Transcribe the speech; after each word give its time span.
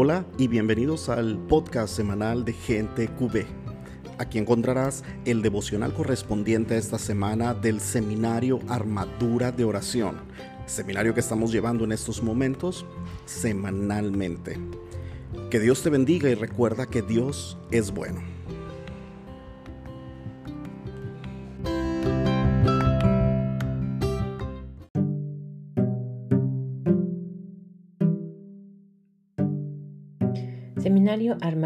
Hola 0.00 0.24
y 0.38 0.46
bienvenidos 0.46 1.08
al 1.08 1.36
podcast 1.48 1.92
semanal 1.92 2.44
de 2.44 2.52
Gente 2.52 3.08
QB. 3.08 3.46
Aquí 4.18 4.38
encontrarás 4.38 5.02
el 5.24 5.42
devocional 5.42 5.92
correspondiente 5.92 6.74
a 6.74 6.78
esta 6.78 7.00
semana 7.00 7.52
del 7.52 7.80
seminario 7.80 8.60
Armadura 8.68 9.50
de 9.50 9.64
Oración, 9.64 10.18
seminario 10.66 11.14
que 11.14 11.20
estamos 11.20 11.50
llevando 11.50 11.82
en 11.82 11.90
estos 11.90 12.22
momentos 12.22 12.86
semanalmente. 13.24 14.56
Que 15.50 15.58
Dios 15.58 15.82
te 15.82 15.90
bendiga 15.90 16.30
y 16.30 16.34
recuerda 16.34 16.86
que 16.86 17.02
Dios 17.02 17.58
es 17.72 17.90
bueno. 17.90 18.37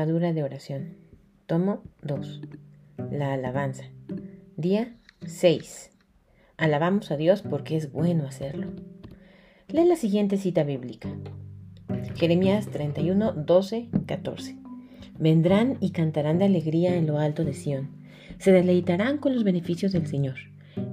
Armadura 0.03 0.33
de 0.33 0.43
Oración. 0.43 0.97
Tomo 1.47 1.85
2. 2.03 2.41
La 3.13 3.35
alabanza. 3.35 3.85
Día 4.57 4.97
6. 5.25 5.93
Alabamos 6.57 7.13
a 7.13 7.17
Dios 7.17 7.43
porque 7.43 7.77
es 7.77 7.93
bueno 7.93 8.27
hacerlo. 8.27 8.67
Lee 9.69 9.85
la 9.85 9.95
siguiente 9.95 10.39
cita 10.39 10.65
bíblica. 10.65 11.09
Jeremías 12.17 12.67
31, 12.67 13.31
12, 13.31 13.91
14. 14.07 14.57
Vendrán 15.21 15.77
y 15.79 15.91
cantarán 15.91 16.41
de 16.41 16.47
alegría 16.47 16.97
en 16.97 17.07
lo 17.07 17.19
alto 17.19 17.45
de 17.45 17.55
Sión. 17.55 17.91
Se 18.39 18.51
deleitarán 18.51 19.19
con 19.19 19.37
los 19.37 19.45
beneficios 19.45 19.93
del 19.93 20.09
Señor. 20.09 20.35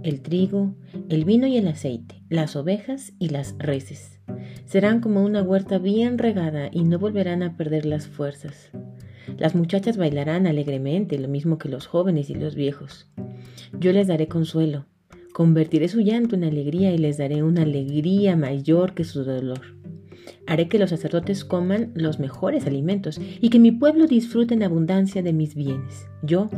El 0.04 0.22
trigo, 0.22 0.76
el 1.10 1.26
vino 1.26 1.48
y 1.48 1.58
el 1.58 1.68
aceite, 1.68 2.22
las 2.30 2.56
ovejas 2.56 3.14
y 3.18 3.30
las 3.30 3.56
reses 3.58 4.20
Serán 4.66 5.02
como 5.02 5.24
una 5.24 5.42
huerta 5.42 5.80
bien 5.80 6.20
regada 6.20 6.70
y 6.72 6.84
no 6.84 7.00
volverán 7.00 7.42
a 7.42 7.58
perder 7.58 7.86
las 7.86 8.08
fuerzas. 8.08 8.70
Las 9.40 9.56
muchachas 9.56 9.96
bailarán 9.96 10.48
alegremente, 10.48 11.18
lo 11.18 11.30
mismo 11.30 11.58
que 11.58 11.70
los 11.70 11.88
jóvenes 11.88 12.30
y 12.30 12.36
los 12.36 12.56
viejos. 12.56 13.08
Yo 13.80 13.94
les 13.94 14.08
daré 14.08 14.28
consuelo, 14.28 14.86
convertiré 15.32 15.88
su 15.88 16.02
llanto 16.02 16.36
en 16.36 16.44
alegría 16.44 16.92
y 16.92 16.98
les 16.98 17.18
daré 17.18 17.42
una 17.42 17.62
alegría 17.62 18.36
mayor 18.36 18.94
que 18.94 19.06
su 19.06 19.24
dolor. 19.24 19.62
Haré 20.46 20.68
que 20.68 20.78
los 20.78 20.90
sacerdotes 20.90 21.46
coman 21.46 21.92
los 21.96 22.20
mejores 22.20 22.68
alimentos 22.68 23.22
y 23.40 23.50
que 23.50 23.60
mi 23.60 23.72
pueblo 23.72 24.08
disfrute 24.08 24.56
en 24.56 24.64
abundancia 24.64 25.24
de 25.24 25.32
mis 25.32 25.56
bienes. 25.56 26.06
Yo, 26.22 26.50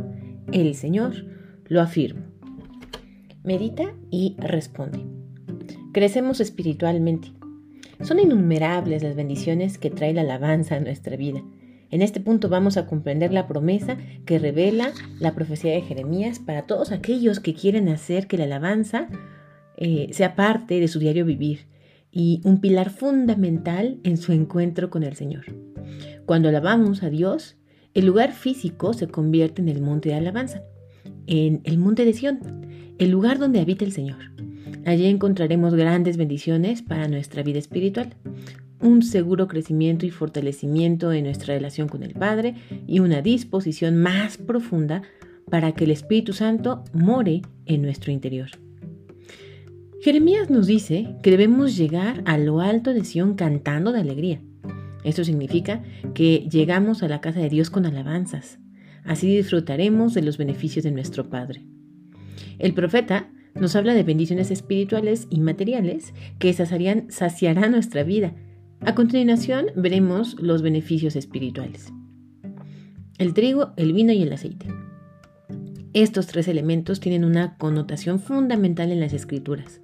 el 0.51 0.73
Señor, 0.73 1.25
lo 1.67 1.81
afirmo. 1.81 2.21
Medita 3.43 3.93
y 4.09 4.35
responde. 4.39 5.05
Crecemos 5.93 6.39
espiritualmente. 6.39 7.31
Son 8.01 8.17
innumerables 8.17 9.03
las 9.03 9.16
bendiciones 9.16 9.77
que 9.77 9.91
trae 9.91 10.16
la 10.16 10.21
alabanza 10.21 10.77
a 10.77 10.79
nuestra 10.79 11.16
vida. 11.16 11.43
En 11.92 12.02
este 12.02 12.22
punto 12.22 12.47
vamos 12.47 12.78
a 12.78 12.88
comprender 12.88 13.34
la 13.34 13.47
promesa 13.47 13.97
que 14.25 14.39
revela 14.39 14.92
la 15.20 15.36
profecía 15.36 15.73
de 15.73 15.81
Jeremías 15.81 16.39
para 16.39 16.66
todos 16.66 16.92
aquellos 16.92 17.39
que 17.42 17.53
quieren 17.53 17.89
hacer 17.89 18.28
que 18.28 18.38
la 18.38 18.45
alabanza 18.45 19.08
eh, 19.78 20.08
sea 20.12 20.36
parte 20.36 20.80
de 20.80 20.88
su 20.88 21.00
diario 21.00 21.25
vivir 21.25 21.67
y 22.12 22.42
un 22.44 22.62
pilar 22.62 22.89
fundamental 22.89 24.00
en 24.03 24.17
su 24.17 24.31
encuentro 24.31 24.89
con 24.89 25.03
el 25.03 25.16
Señor. 25.16 25.45
Cuando 26.25 26.50
alabamos 26.50 27.03
a 27.03 27.09
Dios, 27.09 27.58
el 27.94 28.06
lugar 28.06 28.31
físico 28.31 28.94
se 28.94 29.08
convierte 29.08 29.62
en 29.62 29.67
el 29.67 29.81
monte 29.81 30.09
de 30.09 30.16
alabanza, 30.16 30.64
en 31.28 31.62
el 31.66 31.78
monte 31.78 32.06
de 32.06 32.14
Sión, 32.14 32.39
el 33.00 33.09
lugar 33.09 33.38
donde 33.38 33.59
habita 33.59 33.84
el 33.84 33.92
Señor. 33.92 34.31
Allí 34.86 35.08
encontraremos 35.08 35.75
grandes 35.75 36.16
bendiciones 36.17 36.81
para 36.81 37.08
nuestra 37.08 37.44
vida 37.44 37.59
espiritual, 37.59 38.16
un 38.81 39.03
seguro 39.03 39.47
crecimiento 39.47 40.05
y 40.05 40.11
fortalecimiento 40.11 41.11
en 41.11 41.25
nuestra 41.25 41.53
relación 41.53 41.87
con 41.87 42.03
el 42.03 42.13
Padre 42.13 42.56
y 42.88 43.00
una 43.00 43.22
disposición 43.22 43.97
más 43.97 44.38
profunda 44.38 45.03
para 45.50 45.73
que 45.73 45.83
el 45.83 45.91
Espíritu 45.91 46.33
Santo 46.33 46.83
more 46.94 47.41
en 47.66 47.81
nuestro 47.81 48.11
interior. 48.11 48.50
Jeremías 50.01 50.50
nos 50.50 50.66
dice 50.66 51.16
que 51.22 51.29
debemos 51.29 51.78
llegar 51.78 52.23
a 52.25 52.38
lo 52.38 52.61
alto 52.61 52.94
de 52.94 53.03
Sión 53.03 53.35
cantando 53.35 53.91
de 53.91 54.00
alegría. 54.00 54.41
Esto 55.03 55.23
significa 55.23 55.83
que 56.16 56.47
llegamos 56.51 57.03
a 57.03 57.07
la 57.07 57.22
casa 57.22 57.39
de 57.39 57.50
Dios 57.50 57.69
con 57.69 57.85
alabanzas. 57.85 58.57
Así 59.03 59.35
disfrutaremos 59.35 60.13
de 60.13 60.22
los 60.22 60.38
beneficios 60.38 60.83
de 60.83 60.91
nuestro 60.91 61.29
Padre. 61.29 61.66
El 62.57 62.73
profeta 62.73 63.29
nos 63.53 63.75
habla 63.75 63.94
de 63.94 64.03
bendiciones 64.03 64.50
espirituales 64.50 65.27
y 65.29 65.39
materiales 65.39 66.13
que 66.39 66.53
saciarán, 66.53 67.11
saciarán 67.11 67.72
nuestra 67.72 68.03
vida. 68.03 68.33
A 68.84 68.96
continuación 68.96 69.68
veremos 69.75 70.42
los 70.42 70.64
beneficios 70.64 71.16
espirituales. 71.16 71.94
El 73.19 73.36
trigo, 73.36 73.74
el 73.78 73.94
vino 73.94 74.12
y 74.12 74.24
el 74.24 74.34
aceite. 74.34 74.66
Estos 75.94 76.25
tres 76.25 76.47
elementos 76.47 77.00
tienen 77.00 77.24
una 77.24 77.58
connotación 77.58 78.19
fundamental 78.19 78.92
en 78.92 79.00
las 79.00 79.14
escrituras. 79.14 79.81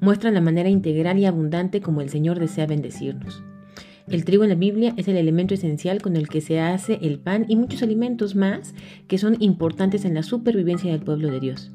Muestran 0.00 0.34
la 0.34 0.40
manera 0.40 0.68
integral 0.68 1.20
y 1.20 1.26
abundante 1.26 1.80
como 1.80 2.00
el 2.00 2.08
Señor 2.08 2.40
desea 2.40 2.66
bendecirnos. 2.66 3.40
El 4.08 4.24
trigo 4.24 4.42
en 4.42 4.50
la 4.50 4.56
Biblia 4.56 4.94
es 4.96 5.06
el 5.06 5.16
elemento 5.16 5.54
esencial 5.54 6.02
con 6.02 6.16
el 6.16 6.28
que 6.28 6.40
se 6.40 6.58
hace 6.58 6.98
el 7.02 7.20
pan 7.20 7.44
y 7.46 7.54
muchos 7.54 7.84
alimentos 7.84 8.34
más 8.34 8.74
que 9.06 9.18
son 9.18 9.36
importantes 9.38 10.04
en 10.04 10.14
la 10.14 10.24
supervivencia 10.24 10.90
del 10.90 11.02
pueblo 11.02 11.30
de 11.30 11.38
Dios. 11.38 11.70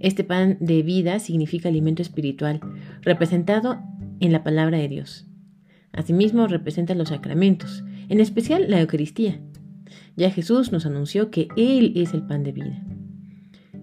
Este 0.00 0.24
pan 0.24 0.56
de 0.58 0.82
vida 0.82 1.20
significa 1.20 1.68
alimento 1.68 2.02
espiritual, 2.02 2.58
representado 3.02 3.78
en 4.18 4.32
la 4.32 4.42
palabra 4.42 4.78
de 4.78 4.88
Dios. 4.88 5.28
Asimismo, 5.94 6.46
representa 6.46 6.94
los 6.94 7.08
sacramentos, 7.08 7.84
en 8.08 8.20
especial 8.20 8.66
la 8.68 8.80
Eucaristía. 8.80 9.40
Ya 10.16 10.30
Jesús 10.30 10.72
nos 10.72 10.86
anunció 10.86 11.30
que 11.30 11.48
Él 11.56 11.92
es 11.96 12.14
el 12.14 12.26
pan 12.26 12.42
de 12.42 12.52
vida. 12.52 12.84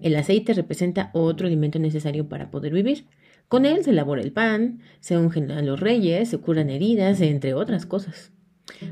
El 0.02 0.16
aceite 0.16 0.52
representa 0.52 1.10
otro 1.14 1.46
alimento 1.46 1.78
necesario 1.78 2.28
para 2.28 2.50
poder 2.50 2.72
vivir. 2.72 3.06
Con 3.48 3.66
él 3.66 3.84
se 3.84 3.90
elabora 3.90 4.22
el 4.22 4.32
pan, 4.32 4.80
se 5.00 5.16
ungen 5.16 5.50
a 5.50 5.62
los 5.62 5.78
reyes, 5.78 6.28
se 6.28 6.38
curan 6.38 6.70
heridas, 6.70 7.20
entre 7.20 7.54
otras 7.54 7.86
cosas. 7.86 8.32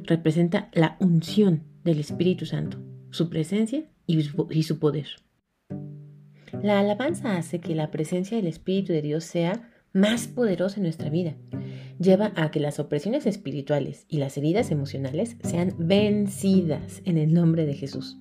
Representa 0.05 0.71
la 0.73 0.97
unción 1.01 1.65
del 1.83 1.99
Espíritu 1.99 2.47
Santo, 2.47 2.79
su 3.11 3.29
presencia 3.29 3.85
y 4.07 4.23
su 4.63 4.79
poder. 4.79 5.07
La 6.63 6.79
alabanza 6.79 7.37
hace 7.37 7.59
que 7.61 7.75
la 7.75 7.91
presencia 7.91 8.37
del 8.37 8.47
Espíritu 8.47 8.93
de 8.93 9.03
Dios 9.03 9.25
sea 9.25 9.69
más 9.93 10.29
poderosa 10.29 10.77
en 10.77 10.85
nuestra 10.85 11.11
vida. 11.11 11.35
Lleva 12.01 12.33
a 12.35 12.51
que 12.51 12.61
las 12.61 12.81
opresiones 12.81 13.27
espirituales 13.27 14.07
y 14.09 14.19
las 14.19 14.39
heridas 14.39 14.71
emocionales 14.71 15.37
sean 15.43 15.75
vencidas 15.79 17.03
en 17.05 17.19
el 17.19 17.35
nombre 17.35 17.67
de 17.67 17.75
Jesús. 17.75 18.17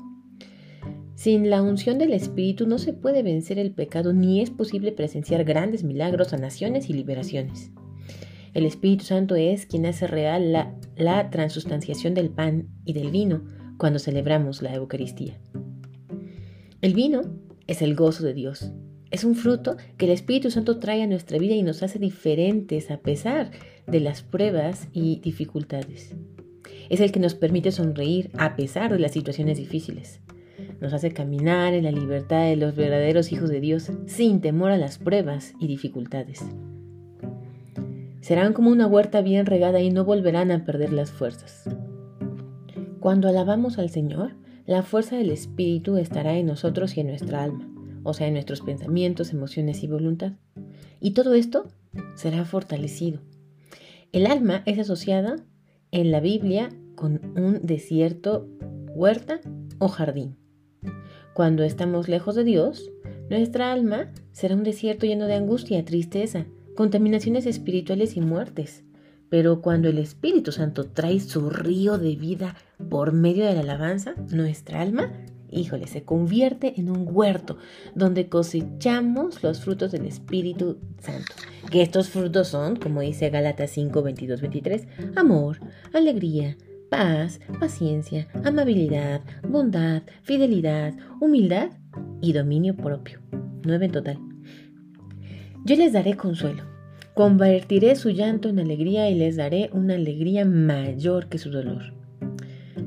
Sin 1.15 1.49
la 1.49 1.61
unción 1.61 1.97
del 1.97 2.11
Espíritu 2.11 2.67
no 2.67 2.77
se 2.77 2.91
puede 2.91 3.23
vencer 3.23 3.57
el 3.57 3.71
pecado 3.71 4.11
ni 4.11 4.41
es 4.41 4.49
posible 4.49 4.91
presenciar 4.91 5.45
grandes 5.45 5.85
milagros, 5.85 6.29
sanaciones 6.29 6.89
y 6.89 6.93
liberaciones. 6.93 7.71
El 8.53 8.65
Espíritu 8.65 9.05
Santo 9.05 9.35
es 9.35 9.65
quien 9.65 9.85
hace 9.85 10.07
real 10.07 10.51
la, 10.51 10.75
la 10.97 11.29
transustanciación 11.29 12.13
del 12.13 12.31
pan 12.31 12.67
y 12.83 12.91
del 12.91 13.11
vino 13.11 13.45
cuando 13.77 13.99
celebramos 13.99 14.61
la 14.61 14.73
Eucaristía. 14.73 15.39
El 16.81 16.93
vino 16.93 17.21
es 17.65 17.81
el 17.81 17.95
gozo 17.95 18.25
de 18.25 18.33
Dios. 18.33 18.73
Es 19.11 19.23
un 19.23 19.33
fruto 19.35 19.77
que 19.97 20.05
el 20.05 20.11
Espíritu 20.11 20.51
Santo 20.51 20.77
trae 20.77 21.01
a 21.01 21.07
nuestra 21.07 21.39
vida 21.39 21.55
y 21.55 21.63
nos 21.63 21.81
hace 21.81 21.97
diferentes 21.97 22.91
a 22.91 22.97
pesar 22.97 23.49
de 23.87 23.99
las 23.99 24.21
pruebas 24.21 24.87
y 24.93 25.19
dificultades. 25.19 26.15
Es 26.89 26.99
el 26.99 27.11
que 27.11 27.19
nos 27.19 27.33
permite 27.33 27.71
sonreír 27.71 28.29
a 28.37 28.55
pesar 28.55 28.91
de 28.91 28.99
las 28.99 29.11
situaciones 29.11 29.57
difíciles. 29.57 30.21
Nos 30.79 30.93
hace 30.93 31.11
caminar 31.11 31.73
en 31.73 31.85
la 31.85 31.91
libertad 31.91 32.45
de 32.45 32.55
los 32.55 32.75
verdaderos 32.75 33.31
hijos 33.31 33.49
de 33.49 33.59
Dios 33.59 33.91
sin 34.05 34.41
temor 34.41 34.71
a 34.71 34.77
las 34.77 34.99
pruebas 34.99 35.53
y 35.59 35.67
dificultades. 35.67 36.45
Serán 38.21 38.53
como 38.53 38.69
una 38.69 38.85
huerta 38.85 39.21
bien 39.21 39.47
regada 39.47 39.81
y 39.81 39.89
no 39.89 40.05
volverán 40.05 40.51
a 40.51 40.65
perder 40.65 40.93
las 40.93 41.11
fuerzas. 41.11 41.63
Cuando 42.99 43.27
alabamos 43.27 43.79
al 43.79 43.89
Señor, 43.89 44.35
la 44.67 44.83
fuerza 44.83 45.15
del 45.15 45.31
Espíritu 45.31 45.97
estará 45.97 46.37
en 46.37 46.45
nosotros 46.45 46.95
y 46.95 46.99
en 46.99 47.07
nuestra 47.07 47.43
alma, 47.43 47.67
o 48.03 48.13
sea, 48.13 48.27
en 48.27 48.33
nuestros 48.33 48.61
pensamientos, 48.61 49.31
emociones 49.31 49.83
y 49.83 49.87
voluntad. 49.87 50.33
Y 50.99 51.11
todo 51.11 51.33
esto 51.33 51.67
será 52.15 52.45
fortalecido. 52.45 53.21
El 54.11 54.25
alma 54.25 54.63
es 54.65 54.79
asociada 54.79 55.35
en 55.91 56.11
la 56.11 56.19
Biblia 56.19 56.69
con 56.95 57.37
un 57.37 57.59
desierto, 57.63 58.47
huerta 58.95 59.39
o 59.77 59.87
jardín. 59.87 60.37
Cuando 61.33 61.63
estamos 61.63 62.09
lejos 62.09 62.35
de 62.35 62.43
Dios, 62.43 62.91
nuestra 63.29 63.71
alma 63.71 64.11
será 64.31 64.55
un 64.55 64.63
desierto 64.63 65.05
lleno 65.05 65.27
de 65.27 65.35
angustia, 65.35 65.85
tristeza, 65.85 66.45
contaminaciones 66.75 67.45
espirituales 67.45 68.17
y 68.17 68.21
muertes. 68.21 68.83
Pero 69.29 69.61
cuando 69.61 69.87
el 69.89 69.99
Espíritu 69.99 70.51
Santo 70.51 70.85
trae 70.85 71.19
su 71.19 71.49
río 71.49 71.97
de 71.97 72.15
vida 72.15 72.55
por 72.89 73.13
medio 73.13 73.45
de 73.45 73.53
la 73.53 73.61
alabanza, 73.61 74.15
nuestra 74.31 74.81
alma, 74.81 75.11
híjole, 75.51 75.87
se 75.87 76.03
convierte 76.03 76.79
en 76.79 76.89
un 76.89 77.07
huerto 77.09 77.57
donde 77.95 78.29
cosechamos 78.29 79.43
los 79.43 79.61
frutos 79.61 79.91
del 79.91 80.05
Espíritu 80.05 80.79
Santo. 80.99 81.33
Que 81.69 81.81
estos 81.81 82.09
frutos 82.09 82.47
son, 82.47 82.75
como 82.75 83.01
dice 83.01 83.29
Gálatas 83.29 83.71
5, 83.71 84.01
22, 84.01 84.41
23, 84.41 84.87
amor, 85.15 85.59
alegría, 85.93 86.57
paz, 86.89 87.39
paciencia, 87.59 88.27
amabilidad, 88.43 89.21
bondad, 89.47 90.03
fidelidad, 90.23 90.93
humildad 91.19 91.69
y 92.21 92.33
dominio 92.33 92.75
propio. 92.75 93.19
Nueve 93.63 93.85
en 93.85 93.91
total. 93.91 94.19
Yo 95.65 95.75
les 95.75 95.93
daré 95.93 96.15
consuelo. 96.15 96.63
Convertiré 97.13 97.95
su 97.95 98.11
llanto 98.11 98.49
en 98.49 98.59
alegría 98.59 99.09
y 99.09 99.15
les 99.15 99.35
daré 99.35 99.69
una 99.73 99.95
alegría 99.95 100.45
mayor 100.45 101.27
que 101.27 101.37
su 101.37 101.51
dolor. 101.51 101.93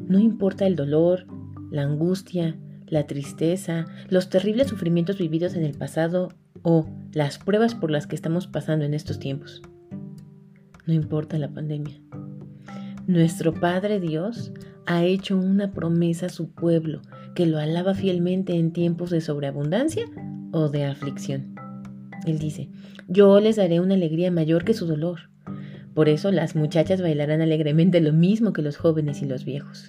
No 0.08 0.18
importa 0.18 0.66
el 0.66 0.74
dolor, 0.74 1.26
la 1.72 1.82
angustia, 1.82 2.56
la 2.86 3.06
tristeza, 3.06 3.86
los 4.08 4.28
terribles 4.28 4.68
sufrimientos 4.68 5.18
vividos 5.18 5.54
en 5.54 5.64
el 5.64 5.72
pasado 5.72 6.28
o 6.62 6.86
las 7.12 7.38
pruebas 7.38 7.74
por 7.74 7.90
las 7.90 8.06
que 8.06 8.14
estamos 8.14 8.46
pasando 8.46 8.84
en 8.84 8.94
estos 8.94 9.18
tiempos. 9.18 9.62
No 10.86 10.92
importa 10.92 11.38
la 11.38 11.48
pandemia. 11.48 12.00
Nuestro 13.06 13.54
Padre 13.54 13.98
Dios 13.98 14.52
ha 14.86 15.04
hecho 15.04 15.36
una 15.38 15.72
promesa 15.72 16.26
a 16.26 16.28
su 16.28 16.50
pueblo 16.50 17.00
que 17.34 17.46
lo 17.46 17.58
alaba 17.58 17.94
fielmente 17.94 18.54
en 18.54 18.72
tiempos 18.72 19.10
de 19.10 19.20
sobreabundancia 19.20 20.04
o 20.52 20.68
de 20.68 20.84
aflicción. 20.84 21.54
Él 22.26 22.38
dice, 22.38 22.68
yo 23.08 23.40
les 23.40 23.56
daré 23.56 23.80
una 23.80 23.94
alegría 23.94 24.30
mayor 24.30 24.64
que 24.64 24.74
su 24.74 24.86
dolor. 24.86 25.30
Por 25.94 26.08
eso 26.08 26.30
las 26.30 26.54
muchachas 26.54 27.00
bailarán 27.00 27.40
alegremente 27.40 28.00
lo 28.00 28.12
mismo 28.12 28.52
que 28.52 28.62
los 28.62 28.76
jóvenes 28.76 29.22
y 29.22 29.26
los 29.26 29.44
viejos. 29.44 29.88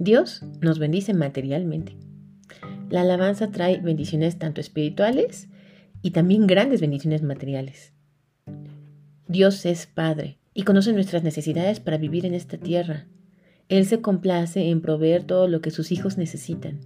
Dios 0.00 0.40
nos 0.62 0.78
bendice 0.78 1.12
materialmente. 1.12 1.94
La 2.88 3.02
alabanza 3.02 3.50
trae 3.50 3.82
bendiciones 3.82 4.38
tanto 4.38 4.62
espirituales 4.62 5.50
y 6.00 6.12
también 6.12 6.46
grandes 6.46 6.80
bendiciones 6.80 7.22
materiales. 7.22 7.92
Dios 9.28 9.66
es 9.66 9.86
Padre 9.86 10.38
y 10.54 10.62
conoce 10.62 10.94
nuestras 10.94 11.22
necesidades 11.22 11.80
para 11.80 11.98
vivir 11.98 12.24
en 12.24 12.32
esta 12.32 12.56
tierra. 12.56 13.08
Él 13.68 13.84
se 13.84 14.00
complace 14.00 14.70
en 14.70 14.80
proveer 14.80 15.24
todo 15.24 15.48
lo 15.48 15.60
que 15.60 15.70
sus 15.70 15.92
hijos 15.92 16.16
necesitan. 16.16 16.80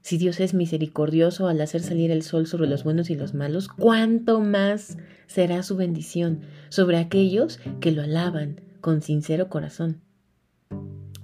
Si 0.00 0.18
Dios 0.18 0.40
es 0.40 0.52
misericordioso 0.52 1.46
al 1.46 1.60
hacer 1.60 1.80
salir 1.80 2.10
el 2.10 2.22
sol 2.24 2.48
sobre 2.48 2.68
los 2.68 2.82
buenos 2.82 3.08
y 3.08 3.14
los 3.14 3.34
malos, 3.34 3.68
¿cuánto 3.68 4.40
más 4.40 4.98
será 5.28 5.62
su 5.62 5.76
bendición 5.76 6.40
sobre 6.70 6.96
aquellos 6.96 7.60
que 7.78 7.92
lo 7.92 8.02
alaban 8.02 8.62
con 8.80 9.00
sincero 9.00 9.48
corazón? 9.48 10.00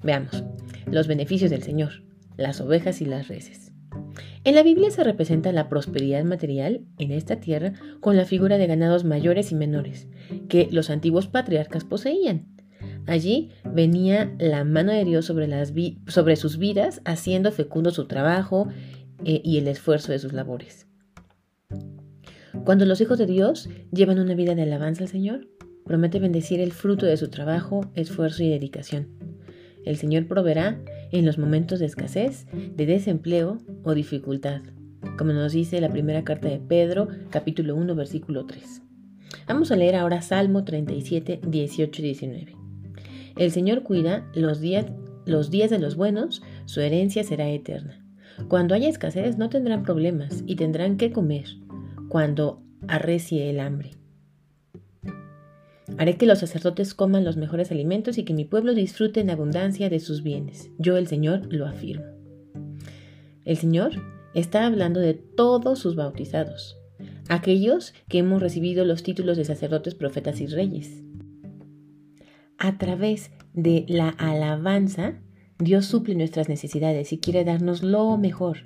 Veamos 0.04 0.44
los 0.86 1.06
beneficios 1.06 1.50
del 1.50 1.62
Señor, 1.62 2.02
las 2.36 2.60
ovejas 2.60 3.00
y 3.00 3.04
las 3.04 3.28
reses. 3.28 3.72
En 4.44 4.54
la 4.54 4.62
Biblia 4.62 4.90
se 4.90 5.04
representa 5.04 5.52
la 5.52 5.68
prosperidad 5.68 6.24
material 6.24 6.82
en 6.98 7.12
esta 7.12 7.36
tierra 7.36 7.74
con 8.00 8.16
la 8.16 8.24
figura 8.24 8.58
de 8.58 8.66
ganados 8.66 9.04
mayores 9.04 9.52
y 9.52 9.54
menores 9.54 10.08
que 10.48 10.68
los 10.70 10.90
antiguos 10.90 11.28
patriarcas 11.28 11.84
poseían. 11.84 12.48
Allí 13.06 13.50
venía 13.64 14.34
la 14.38 14.64
mano 14.64 14.92
de 14.92 15.04
Dios 15.04 15.26
sobre, 15.26 16.36
sus 16.36 16.58
vidas, 16.58 17.00
haciendo 17.04 17.52
fecundo 17.52 17.90
su 17.90 18.06
trabajo 18.06 18.68
eh, 19.24 19.40
y 19.44 19.58
el 19.58 19.68
esfuerzo 19.68 20.12
de 20.12 20.18
sus 20.18 20.32
labores. 20.32 20.86
Cuando 22.64 22.84
los 22.84 23.00
hijos 23.00 23.18
de 23.18 23.26
Dios 23.26 23.68
llevan 23.92 24.18
una 24.18 24.34
vida 24.34 24.54
de 24.54 24.62
alabanza 24.62 25.02
al 25.02 25.08
Señor, 25.08 25.48
promete 25.84 26.20
bendecir 26.20 26.60
el 26.60 26.72
fruto 26.72 27.06
de 27.06 27.16
su 27.16 27.28
trabajo, 27.28 27.90
esfuerzo 27.94 28.44
y 28.44 28.50
dedicación. 28.50 29.31
El 29.84 29.96
Señor 29.96 30.26
proveerá 30.26 30.80
en 31.10 31.26
los 31.26 31.38
momentos 31.38 31.80
de 31.80 31.86
escasez, 31.86 32.46
de 32.52 32.86
desempleo 32.86 33.58
o 33.82 33.94
dificultad, 33.94 34.62
como 35.18 35.32
nos 35.32 35.52
dice 35.52 35.80
la 35.80 35.90
primera 35.90 36.24
carta 36.24 36.48
de 36.48 36.58
Pedro, 36.58 37.08
capítulo 37.30 37.74
1, 37.76 37.94
versículo 37.94 38.46
3. 38.46 38.82
Vamos 39.48 39.72
a 39.72 39.76
leer 39.76 39.96
ahora 39.96 40.22
Salmo 40.22 40.64
37, 40.64 41.40
18 41.46 42.00
y 42.00 42.04
19. 42.04 42.56
El 43.36 43.50
Señor 43.50 43.82
cuida 43.82 44.30
los 44.34 44.60
días, 44.60 44.86
los 45.26 45.50
días 45.50 45.70
de 45.70 45.78
los 45.78 45.96
buenos, 45.96 46.42
su 46.66 46.80
herencia 46.80 47.24
será 47.24 47.48
eterna. 47.48 48.04
Cuando 48.48 48.74
haya 48.74 48.88
escasez 48.88 49.36
no 49.38 49.48
tendrán 49.48 49.82
problemas 49.82 50.42
y 50.46 50.56
tendrán 50.56 50.96
que 50.96 51.12
comer 51.12 51.46
cuando 52.08 52.62
arrecie 52.88 53.50
el 53.50 53.60
hambre. 53.60 54.01
Haré 55.98 56.16
que 56.16 56.26
los 56.26 56.40
sacerdotes 56.40 56.94
coman 56.94 57.24
los 57.24 57.36
mejores 57.36 57.70
alimentos 57.70 58.18
y 58.18 58.24
que 58.24 58.34
mi 58.34 58.44
pueblo 58.44 58.74
disfrute 58.74 59.20
en 59.20 59.30
abundancia 59.30 59.88
de 59.88 60.00
sus 60.00 60.22
bienes. 60.22 60.70
Yo 60.78 60.96
el 60.96 61.06
Señor 61.06 61.52
lo 61.52 61.66
afirmo. 61.66 62.06
El 63.44 63.56
Señor 63.56 63.92
está 64.34 64.66
hablando 64.66 65.00
de 65.00 65.14
todos 65.14 65.78
sus 65.78 65.96
bautizados, 65.96 66.78
aquellos 67.28 67.92
que 68.08 68.18
hemos 68.18 68.40
recibido 68.40 68.84
los 68.84 69.02
títulos 69.02 69.36
de 69.36 69.44
sacerdotes, 69.44 69.94
profetas 69.94 70.40
y 70.40 70.46
reyes. 70.46 71.02
A 72.58 72.78
través 72.78 73.30
de 73.52 73.84
la 73.88 74.08
alabanza, 74.08 75.20
Dios 75.58 75.86
suple 75.86 76.14
nuestras 76.14 76.48
necesidades 76.48 77.12
y 77.12 77.18
quiere 77.18 77.44
darnos 77.44 77.82
lo 77.82 78.16
mejor. 78.16 78.58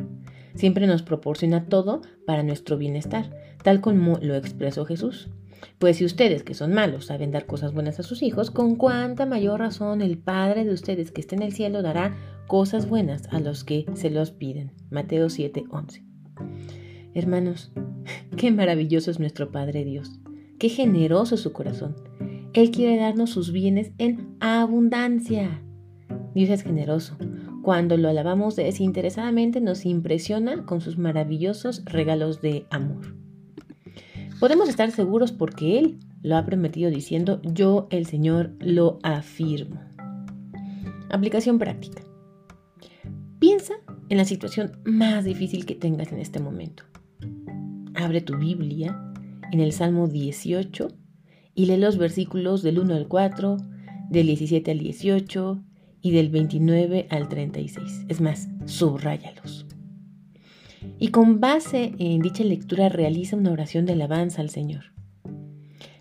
Siempre 0.56 0.86
nos 0.86 1.02
proporciona 1.02 1.66
todo 1.66 2.02
para 2.26 2.42
nuestro 2.42 2.76
bienestar, 2.76 3.30
tal 3.62 3.80
como 3.80 4.18
lo 4.20 4.34
expresó 4.34 4.84
Jesús. 4.84 5.30
Pues 5.78 5.98
si 5.98 6.04
ustedes 6.04 6.42
que 6.42 6.54
son 6.54 6.72
malos 6.72 7.06
saben 7.06 7.30
dar 7.30 7.46
cosas 7.46 7.72
buenas 7.72 8.00
a 8.00 8.02
sus 8.02 8.22
hijos, 8.22 8.50
con 8.50 8.76
cuánta 8.76 9.26
mayor 9.26 9.60
razón 9.60 10.02
el 10.02 10.18
Padre 10.18 10.64
de 10.64 10.72
ustedes 10.72 11.12
que 11.12 11.20
está 11.20 11.34
en 11.34 11.42
el 11.42 11.52
cielo 11.52 11.82
dará 11.82 12.16
cosas 12.46 12.88
buenas 12.88 13.26
a 13.30 13.40
los 13.40 13.64
que 13.64 13.86
se 13.94 14.10
los 14.10 14.30
piden. 14.30 14.72
Mateo 14.90 15.26
7:11. 15.26 16.02
Hermanos, 17.14 17.72
qué 18.36 18.50
maravilloso 18.50 19.10
es 19.10 19.18
nuestro 19.18 19.50
Padre 19.50 19.84
Dios, 19.84 20.20
qué 20.58 20.68
generoso 20.68 21.34
es 21.34 21.40
su 21.40 21.52
corazón. 21.52 21.96
Él 22.54 22.70
quiere 22.70 22.96
darnos 22.96 23.30
sus 23.30 23.52
bienes 23.52 23.92
en 23.98 24.36
abundancia. 24.40 25.62
Dios 26.34 26.48
es 26.48 26.62
generoso. 26.62 27.16
Cuando 27.66 27.96
lo 27.96 28.08
alabamos 28.08 28.54
desinteresadamente 28.54 29.60
nos 29.60 29.86
impresiona 29.86 30.64
con 30.66 30.80
sus 30.80 30.98
maravillosos 30.98 31.84
regalos 31.84 32.40
de 32.40 32.64
amor. 32.70 33.16
Podemos 34.38 34.68
estar 34.68 34.92
seguros 34.92 35.32
porque 35.32 35.80
Él 35.80 35.98
lo 36.22 36.36
ha 36.36 36.44
prometido 36.44 36.92
diciendo, 36.92 37.40
yo 37.42 37.88
el 37.90 38.06
Señor 38.06 38.52
lo 38.60 39.00
afirmo. 39.02 39.80
Aplicación 41.10 41.58
práctica. 41.58 42.04
Piensa 43.40 43.74
en 44.10 44.18
la 44.18 44.26
situación 44.26 44.78
más 44.84 45.24
difícil 45.24 45.66
que 45.66 45.74
tengas 45.74 46.12
en 46.12 46.20
este 46.20 46.38
momento. 46.38 46.84
Abre 47.96 48.20
tu 48.20 48.36
Biblia 48.36 49.12
en 49.50 49.58
el 49.58 49.72
Salmo 49.72 50.06
18 50.06 50.86
y 51.56 51.66
lee 51.66 51.78
los 51.78 51.98
versículos 51.98 52.62
del 52.62 52.78
1 52.78 52.94
al 52.94 53.08
4, 53.08 53.56
del 54.10 54.26
17 54.28 54.70
al 54.70 54.78
18 54.78 55.64
y 56.02 56.12
del 56.12 56.30
29 56.30 57.06
al 57.10 57.28
36. 57.28 58.06
Es 58.08 58.20
más, 58.20 58.48
subráyalos 58.64 59.66
y 60.98 61.08
con 61.08 61.40
base 61.40 61.94
en 61.98 62.20
dicha 62.20 62.44
lectura 62.44 62.88
realiza 62.88 63.36
una 63.36 63.52
oración 63.52 63.86
de 63.86 63.92
alabanza 63.92 64.40
al 64.40 64.50
Señor. 64.50 64.92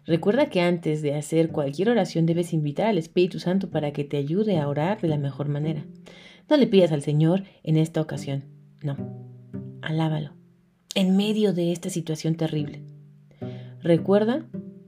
Recuerda 0.05 0.49
que 0.49 0.61
antes 0.61 1.01
de 1.01 1.15
hacer 1.15 1.49
cualquier 1.49 1.89
oración 1.89 2.25
debes 2.25 2.53
invitar 2.53 2.87
al 2.87 2.97
Espíritu 2.97 3.39
Santo 3.39 3.71
para 3.71 3.91
que 3.91 4.03
te 4.03 4.17
ayude 4.17 4.59
a 4.59 4.67
orar 4.67 5.01
de 5.01 5.07
la 5.07 5.17
mejor 5.17 5.49
manera. 5.49 5.85
No 6.47 6.57
le 6.57 6.67
pidas 6.67 6.91
al 6.91 7.01
Señor 7.01 7.43
en 7.63 7.75
esta 7.77 8.01
ocasión, 8.01 8.45
no, 8.83 8.97
alábalo, 9.81 10.33
en 10.93 11.17
medio 11.17 11.53
de 11.53 11.71
esta 11.71 11.89
situación 11.89 12.35
terrible. 12.35 12.83
Recuerda 13.81 14.45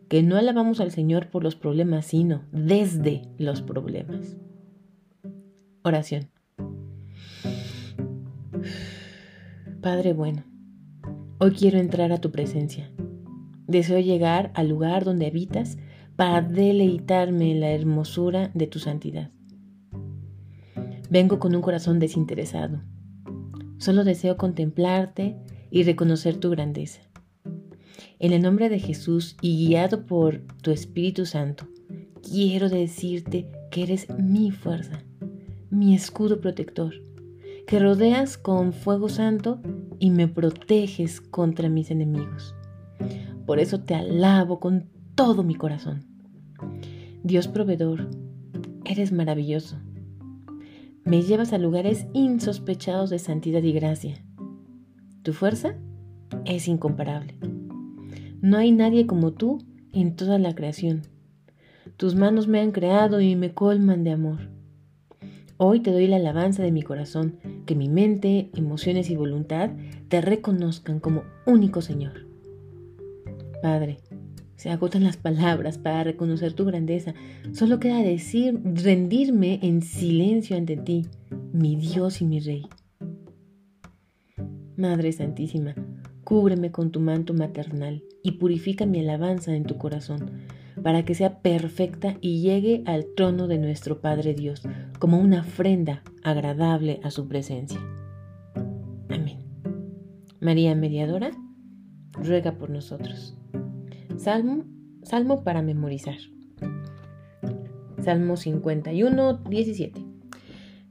que 0.08 0.22
no 0.22 0.38
alabamos 0.38 0.80
al 0.80 0.92
Señor 0.92 1.30
por 1.30 1.44
los 1.44 1.56
problemas, 1.56 2.06
sino 2.06 2.44
desde 2.52 3.24
los 3.40 3.64
problemas. 3.64 4.38
Oración. 5.88 6.28
Padre 9.80 10.12
bueno, 10.12 10.44
hoy 11.38 11.52
quiero 11.52 11.80
entrar 11.80 12.12
a 12.12 12.18
tu 12.18 12.30
presencia. 12.30 12.92
Deseo 13.68 13.98
llegar 14.00 14.52
al 14.54 14.68
lugar 14.68 15.06
donde 15.06 15.28
habitas 15.28 15.78
para 16.18 16.42
deleitarme 16.42 17.54
en 17.54 17.62
la 17.62 17.70
hermosura 17.70 18.52
de 18.54 18.68
tu 18.68 18.80
santidad. 18.80 19.32
Vengo 21.10 21.40
con 21.40 21.56
un 21.56 21.62
corazón 21.62 22.00
desinteresado. 22.00 22.82
Solo 23.78 24.04
deseo 24.04 24.36
contemplarte 24.36 25.38
y 25.72 25.84
reconocer 25.84 26.36
tu 26.36 26.50
grandeza. 26.50 27.00
En 28.20 28.34
el 28.34 28.42
nombre 28.42 28.68
de 28.68 28.80
Jesús 28.80 29.38
y 29.42 29.68
guiado 29.68 30.06
por 30.06 30.42
tu 30.62 30.72
Espíritu 30.72 31.26
Santo, 31.26 31.66
quiero 32.22 32.68
decirte 32.68 33.50
que 33.72 33.84
eres 33.84 34.08
mi 34.18 34.52
fuerza, 34.52 35.07
mi 35.70 35.96
escudo 35.96 36.40
protector 36.40 36.94
que 37.68 37.80
rodeas 37.80 38.38
con 38.38 38.72
fuego 38.72 39.10
santo 39.10 39.60
y 40.00 40.10
me 40.10 40.30
proteges 40.30 41.20
contra 41.20 41.68
mis 41.68 41.92
enemigos. 41.92 42.56
Por 43.46 43.60
eso 43.60 43.82
te 43.82 43.94
alabo 43.94 44.62
con 44.62 44.88
todo 45.16 45.44
mi 45.44 45.54
corazón. 45.54 46.06
Dios 47.24 47.50
proveedor, 47.50 48.10
eres 48.86 49.12
maravilloso. 49.12 49.78
Me 51.04 51.22
llevas 51.24 51.52
a 51.52 51.58
lugares 51.58 52.08
insospechados 52.14 53.10
de 53.10 53.20
santidad 53.20 53.62
y 53.64 53.74
gracia. 53.74 54.24
Tu 55.24 55.34
fuerza 55.34 55.76
es 56.46 56.70
incomparable. 56.70 57.38
No 58.42 58.58
hay 58.58 58.72
nadie 58.72 59.08
como 59.08 59.34
tú 59.34 59.58
en 59.92 60.16
toda 60.16 60.40
la 60.40 60.56
creación. 60.56 61.02
Tus 61.98 62.16
manos 62.16 62.48
me 62.48 62.62
han 62.62 62.72
creado 62.72 63.20
y 63.20 63.36
me 63.36 63.54
colman 63.54 64.06
de 64.06 64.12
amor. 64.12 64.57
Hoy 65.60 65.80
te 65.80 65.92
doy 65.92 66.06
la 66.06 66.18
alabanza 66.18 66.62
de 66.62 66.72
mi 66.72 66.84
corazón, 66.84 67.38
que 67.66 67.74
mi 67.74 67.90
mente, 67.90 68.52
emociones 68.56 69.10
y 69.10 69.16
voluntad 69.16 69.72
te 70.08 70.22
reconozcan 70.22 71.00
como 71.00 71.24
único 71.48 71.82
Señor. 71.82 72.28
Padre, 73.64 73.98
se 74.56 74.70
agotan 74.70 75.04
las 75.04 75.18
palabras 75.18 75.80
para 75.80 76.04
reconocer 76.04 76.54
tu 76.54 76.66
grandeza. 76.66 77.16
Solo 77.54 77.80
queda 77.80 78.04
decir, 78.04 78.62
rendirme 78.64 79.60
en 79.64 79.82
silencio 79.82 80.56
ante 80.58 80.78
ti, 80.78 81.08
mi 81.54 81.76
Dios 81.76 82.22
y 82.22 82.26
mi 82.26 82.40
Rey. 82.40 82.68
Madre 84.76 85.12
Santísima, 85.12 85.74
cúbreme 86.24 86.72
con 86.72 86.92
tu 86.92 87.00
manto 87.00 87.34
maternal 87.34 88.04
y 88.22 88.34
purifica 88.34 88.86
mi 88.86 89.00
alabanza 89.00 89.56
en 89.56 89.64
tu 89.64 89.78
corazón 89.80 90.34
para 90.84 91.04
que 91.04 91.16
sea 91.16 91.40
perfecta 91.40 92.18
y 92.22 92.42
llegue 92.42 92.84
al 92.86 93.08
trono 93.16 93.48
de 93.48 93.58
nuestro 93.58 94.00
Padre 94.00 94.34
Dios 94.34 94.62
como 95.00 95.20
una 95.20 95.42
ofrenda 95.42 96.04
agradable 96.24 97.00
a 97.04 97.12
su 97.12 97.28
presencia. 97.28 97.80
Amén. 99.10 99.40
María 100.40 100.76
Mediadora, 100.76 101.32
ruega 102.14 102.54
por 102.54 102.70
nosotros. 102.70 103.38
Salmo, 104.18 104.66
Salmo 105.04 105.44
para 105.44 105.62
memorizar. 105.62 106.18
Salmo 108.04 108.38
51, 108.38 109.38
17. 109.50 110.06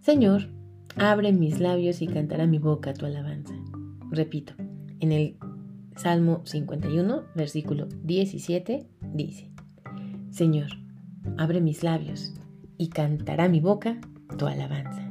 Señor, 0.00 0.48
abre 0.96 1.32
mis 1.32 1.60
labios 1.60 2.02
y 2.02 2.06
cantará 2.06 2.46
mi 2.46 2.58
boca 2.58 2.94
tu 2.94 3.06
alabanza. 3.06 3.54
Repito, 4.10 4.54
en 5.00 5.12
el 5.12 5.36
Salmo 5.96 6.42
51, 6.44 7.24
versículo 7.34 7.86
17, 8.04 8.86
dice, 9.14 9.50
Señor, 10.30 10.68
abre 11.38 11.60
mis 11.60 11.82
labios 11.82 12.34
y 12.78 12.88
cantará 12.88 13.48
mi 13.48 13.60
boca 13.60 13.98
tu 14.38 14.46
alabanza. 14.46 15.05